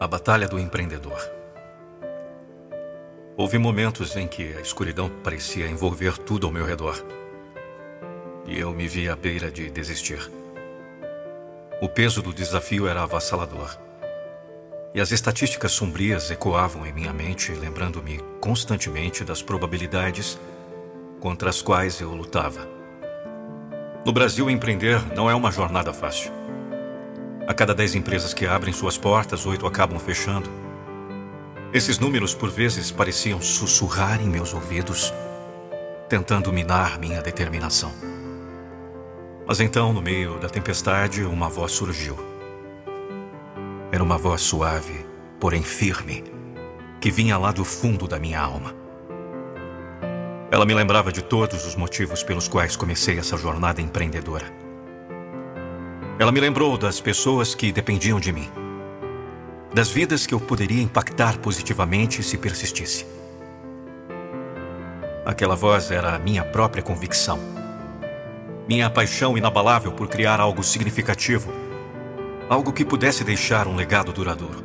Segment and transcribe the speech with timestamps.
[0.00, 1.20] A Batalha do Empreendedor.
[3.36, 7.04] Houve momentos em que a escuridão parecia envolver tudo ao meu redor.
[8.46, 10.18] E eu me vi à beira de desistir.
[11.82, 13.76] O peso do desafio era avassalador.
[14.94, 20.40] E as estatísticas sombrias ecoavam em minha mente, lembrando-me constantemente das probabilidades
[21.20, 22.66] contra as quais eu lutava.
[24.06, 26.32] No Brasil, empreender não é uma jornada fácil.
[27.46, 30.50] A cada dez empresas que abrem suas portas, oito acabam fechando.
[31.72, 35.12] Esses números, por vezes, pareciam sussurrar em meus ouvidos,
[36.08, 37.92] tentando minar minha determinação.
[39.46, 42.16] Mas então, no meio da tempestade, uma voz surgiu.
[43.90, 45.04] Era uma voz suave,
[45.40, 46.24] porém firme,
[47.00, 48.74] que vinha lá do fundo da minha alma.
[50.52, 54.69] Ela me lembrava de todos os motivos pelos quais comecei essa jornada empreendedora.
[56.20, 58.46] Ela me lembrou das pessoas que dependiam de mim,
[59.72, 63.06] das vidas que eu poderia impactar positivamente se persistisse.
[65.24, 67.38] Aquela voz era a minha própria convicção,
[68.68, 71.50] minha paixão inabalável por criar algo significativo,
[72.50, 74.62] algo que pudesse deixar um legado duradouro.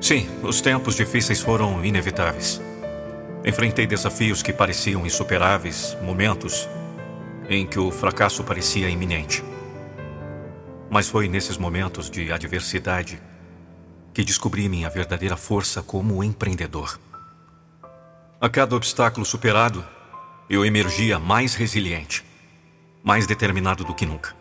[0.00, 2.62] Sim, os tempos difíceis foram inevitáveis.
[3.44, 6.68] Enfrentei desafios que pareciam insuperáveis, momentos
[7.48, 9.42] em que o fracasso parecia iminente.
[10.92, 13.18] Mas foi nesses momentos de adversidade
[14.12, 17.00] que descobri minha verdadeira força como empreendedor.
[18.38, 19.82] A cada obstáculo superado,
[20.50, 22.22] eu emergia mais resiliente,
[23.02, 24.36] mais determinado do que nunca.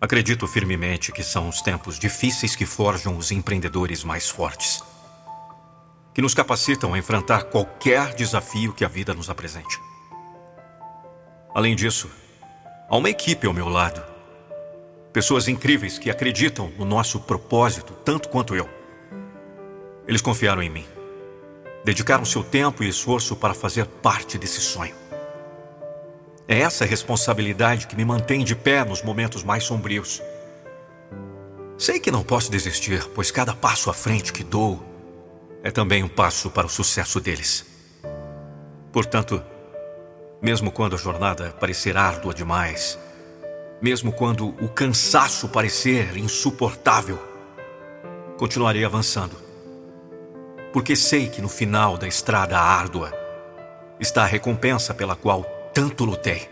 [0.00, 4.82] Acredito firmemente que são os tempos difíceis que forjam os empreendedores mais fortes,
[6.14, 9.78] que nos capacitam a enfrentar qualquer desafio que a vida nos apresente.
[11.54, 12.10] Além disso,
[12.88, 14.09] há uma equipe ao meu lado
[15.12, 18.68] Pessoas incríveis que acreditam no nosso propósito tanto quanto eu.
[20.06, 20.86] Eles confiaram em mim.
[21.84, 24.94] Dedicaram seu tempo e esforço para fazer parte desse sonho.
[26.46, 30.22] É essa responsabilidade que me mantém de pé nos momentos mais sombrios.
[31.76, 34.84] Sei que não posso desistir, pois cada passo à frente que dou
[35.62, 37.66] é também um passo para o sucesso deles.
[38.92, 39.42] Portanto,
[40.40, 42.98] mesmo quando a jornada parecer árdua demais,
[43.80, 47.18] mesmo quando o cansaço parecer insuportável,
[48.36, 49.36] continuarei avançando.
[50.72, 53.12] Porque sei que no final da estrada árdua
[53.98, 56.48] está a recompensa pela qual tanto lutei.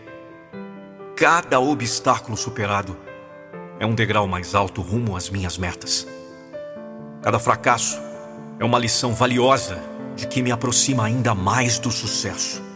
[1.15, 2.97] Cada obstáculo superado
[3.79, 6.07] é um degrau mais alto rumo às minhas metas.
[7.21, 7.99] Cada fracasso
[8.59, 9.81] é uma lição valiosa
[10.15, 12.68] de que me aproxima ainda mais do sucesso.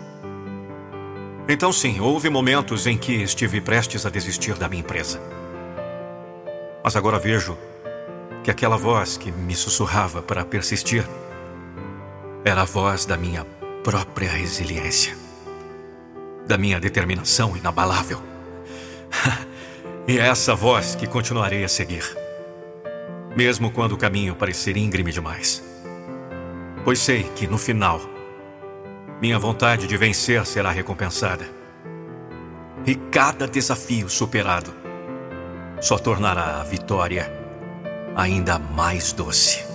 [1.54, 5.22] Então, sim, houve momentos em que estive prestes a desistir da minha empresa.
[6.84, 7.56] Mas agora vejo
[8.44, 11.08] que aquela voz que me sussurrava para persistir
[12.44, 13.46] era a voz da minha
[13.84, 15.16] própria resiliência,
[16.48, 18.20] da minha determinação inabalável.
[20.08, 22.18] e é essa voz que continuarei a seguir,
[23.38, 25.64] mesmo quando o caminho parecer íngreme demais.
[26.84, 28.02] Pois sei que no final
[29.24, 31.46] minha vontade de vencer será recompensada.
[32.86, 34.74] E cada desafio superado
[35.80, 37.32] só tornará a vitória
[38.18, 39.66] ainda mais doce.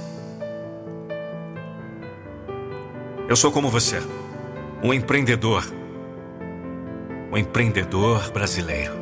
[3.27, 4.03] Eu sou como você,
[4.83, 5.65] um empreendedor.
[7.33, 8.93] Um empreendedor brasileiro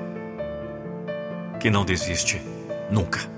[1.59, 2.41] que não desiste
[2.89, 3.36] nunca.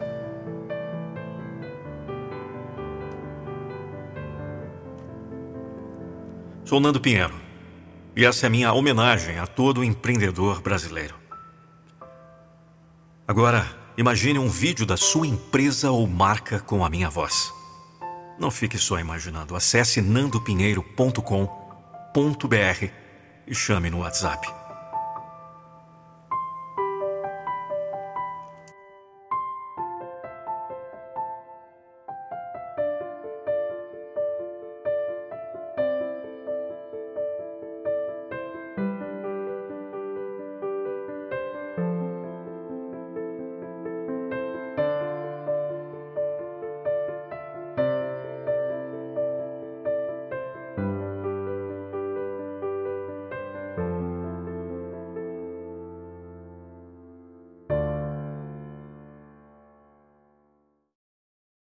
[6.69, 7.33] Sou Nando Pinheiro
[8.15, 11.15] e essa é minha homenagem a todo empreendedor brasileiro.
[13.27, 17.51] Agora, imagine um vídeo da sua empresa ou marca com a minha voz.
[18.39, 19.57] Não fique só imaginando.
[19.57, 22.85] Acesse nandopinheiro.com.br
[23.47, 24.58] e chame no WhatsApp